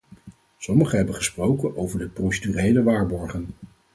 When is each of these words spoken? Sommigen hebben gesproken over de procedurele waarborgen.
Sommigen 0.57 0.97
hebben 0.97 1.15
gesproken 1.15 1.75
over 1.77 1.99
de 1.99 2.07
procedurele 2.07 2.83
waarborgen. 2.83 3.47